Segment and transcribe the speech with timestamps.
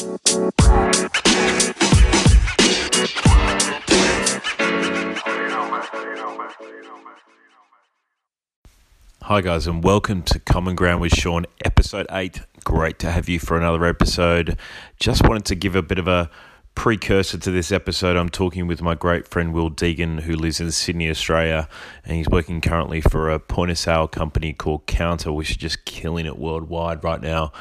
[0.00, 0.12] Hi,
[9.42, 12.40] guys, and welcome to Common Ground with Sean, episode 8.
[12.64, 14.56] Great to have you for another episode.
[14.98, 16.30] Just wanted to give a bit of a
[16.74, 18.16] precursor to this episode.
[18.16, 21.68] I'm talking with my great friend Will Deegan, who lives in Sydney, Australia,
[22.06, 25.84] and he's working currently for a point of sale company called Kounta, which is just
[25.84, 27.52] killing it worldwide right now.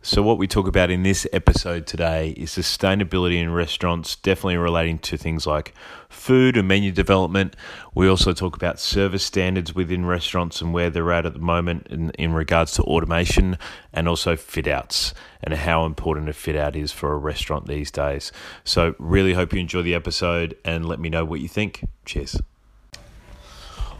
[0.00, 5.00] So, what we talk about in this episode today is sustainability in restaurants, definitely relating
[5.00, 5.74] to things like
[6.08, 7.56] food and menu development.
[7.96, 11.88] We also talk about service standards within restaurants and where they're at at the moment
[11.90, 13.58] in, in regards to automation
[13.92, 17.90] and also fit outs and how important a fit out is for a restaurant these
[17.90, 18.30] days.
[18.62, 21.84] So, really hope you enjoy the episode and let me know what you think.
[22.04, 22.40] Cheers.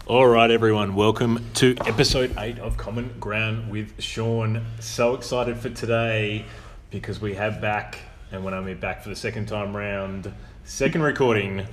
[0.09, 4.65] All right, everyone, welcome to episode eight of Common Ground with Sean.
[4.79, 6.45] So excited for today
[6.89, 7.99] because we have back,
[8.31, 10.33] and when I mean back for the second time round,
[10.63, 11.67] second recording,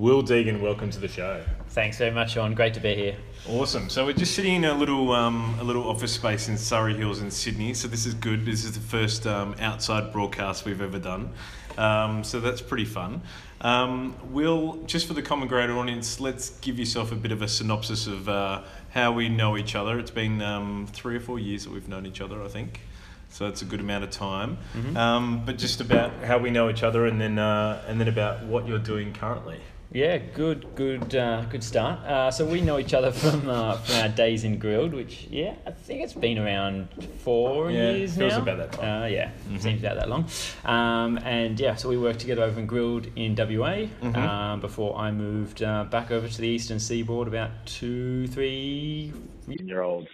[0.00, 0.62] Will Deegan.
[0.62, 1.44] Welcome to the show.
[1.68, 2.54] Thanks very much, Sean.
[2.54, 3.16] Great to be here.
[3.46, 3.90] Awesome.
[3.90, 7.20] So we're just sitting in a little um, a little office space in Surry Hills
[7.20, 7.74] in Sydney.
[7.74, 8.46] So this is good.
[8.46, 11.34] This is the first um, outside broadcast we've ever done.
[11.76, 13.20] Um, so that's pretty fun.
[13.60, 17.48] Um, Will, just for the common ground audience, let's give yourself a bit of a
[17.48, 19.98] synopsis of uh, how we know each other.
[19.98, 22.80] It's been um, three or four years that we've known each other, I think.
[23.28, 24.56] So it's a good amount of time.
[24.72, 24.96] Mm-hmm.
[24.96, 28.46] Um, but just about how we know each other, and then uh, and then about
[28.46, 29.60] what you're doing currently.
[29.92, 31.98] Yeah, good, good, uh, good start.
[32.06, 35.56] Uh, so we know each other from uh, from our days in Grill'd, which yeah,
[35.66, 36.88] I think it's been around
[37.24, 38.42] four Yeah, years feels now.
[38.42, 39.02] about that time.
[39.02, 39.60] Uh, yeah, Mhm.
[39.60, 40.26] seems about that long.
[40.64, 44.16] Um, and yeah, so we worked together over in Grill'd in WA Mhm.
[44.16, 49.12] um, before I moved uh, back over to the eastern seaboard about two, three.
[49.48, 50.06] year old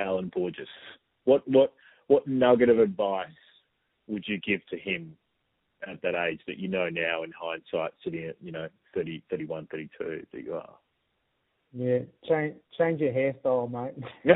[0.00, 0.68] Alan Borges.
[1.24, 1.72] What what
[2.08, 3.28] what nugget of advice
[4.08, 5.16] would you give to him
[5.88, 9.66] at that age that you know now in hindsight, sitting at you know 30, 31,
[9.70, 10.74] 32 that you are?
[11.76, 13.94] Yeah, change change your hairstyle, mate.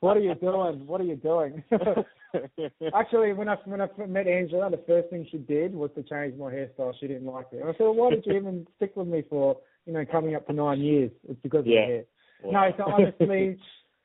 [0.00, 0.86] what are you doing?
[0.86, 1.64] What are you doing?
[2.94, 6.38] Actually, when I when I met Angela, the first thing she did was to change
[6.38, 6.92] my hairstyle.
[7.00, 7.60] She didn't like it.
[7.60, 9.56] And I said, well, "Why did you even stick with me for
[9.86, 11.10] you know coming up to nine years?
[11.26, 11.80] It's because Yeah.
[11.80, 12.04] of the hair."
[12.52, 13.58] No, so honestly,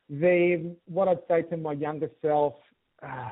[0.10, 2.54] the what I'd say to my younger self,
[3.06, 3.30] uh,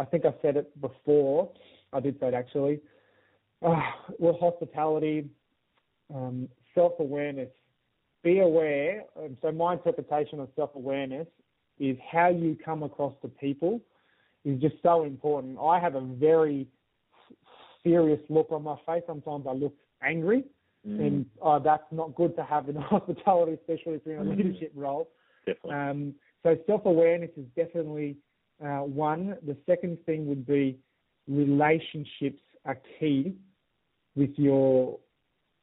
[0.00, 1.52] I think I said it before.
[1.92, 2.80] I did say it actually.
[3.62, 3.78] Uh,
[4.18, 5.28] well, hospitality,
[6.14, 7.50] um, self-awareness.
[8.22, 9.04] Be aware.
[9.18, 11.26] Um, so my interpretation of self-awareness
[11.78, 13.80] is how you come across to people
[14.44, 15.58] is just so important.
[15.62, 16.66] I have a very
[17.82, 19.02] serious look on my face.
[19.06, 20.44] Sometimes I look angry,
[20.88, 24.30] Mm, and uh, that's not good to have in hospitality, especially if you're in a
[24.30, 24.38] Mm.
[24.38, 25.10] leadership role.
[25.44, 25.74] definitely.
[25.74, 28.16] Um, so self-awareness is definitely
[28.62, 29.36] Uh, one.
[29.46, 30.78] The second thing would be
[31.26, 33.34] relationships are key
[34.16, 34.98] with your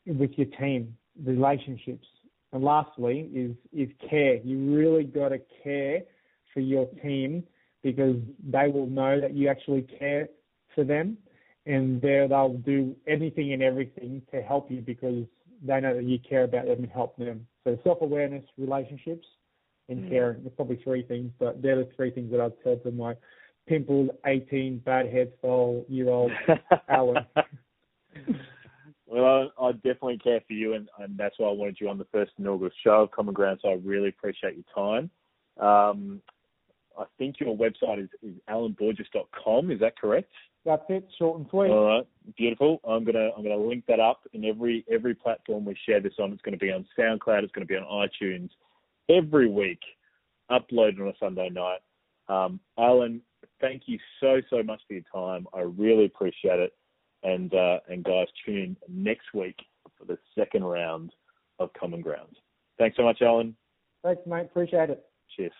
[0.05, 0.97] with your team.
[1.23, 2.07] Relationships,
[2.53, 4.35] and lastly is is care.
[4.37, 6.01] You really got to care
[6.53, 7.43] for your team
[7.83, 10.29] because they will know that you actually care
[10.73, 11.17] for them,
[11.67, 15.25] and they they'll do anything and everything to help you because
[15.63, 17.45] they know that you care about them and help them.
[17.63, 19.27] So self-awareness, relationships,
[19.89, 20.09] and Mm.
[20.09, 20.43] caring.
[20.43, 23.15] There's probably three things, but they're the three things that I'd tell to my
[23.67, 26.31] pimpled 18 bad hairstyle year old
[26.89, 27.25] Alan.
[29.05, 31.97] well, I, I definitely care for you, and, and that's why I wanted you on
[31.97, 33.59] the first inaugural show of Common Ground.
[33.61, 35.09] So I really appreciate your time.
[35.59, 36.21] Um,
[36.97, 39.71] I think your website is, is alanborges.com.
[39.71, 40.31] Is that correct?
[40.65, 41.69] That's it, short and sweet.
[41.69, 42.81] All right, beautiful.
[42.83, 46.33] I'm gonna I'm gonna link that up in every every platform we share this on.
[46.33, 47.43] It's going to be on SoundCloud.
[47.43, 48.49] It's going to be on iTunes
[49.09, 49.79] every week,
[50.51, 51.79] uploaded on a Sunday night.
[52.29, 53.21] Um, Alan,
[53.61, 55.47] thank you so so much for your time.
[55.53, 56.73] I really appreciate it.
[57.23, 58.57] And uh, and guys, tune
[58.87, 59.55] in next week
[59.97, 61.13] for the second round
[61.59, 62.37] of Common Ground.
[62.77, 63.55] Thanks so much, Alan.
[64.03, 64.41] Thanks, mate.
[64.41, 65.03] Appreciate it.
[65.35, 65.51] Cheers.